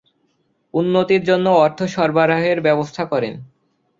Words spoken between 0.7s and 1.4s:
উন্নতির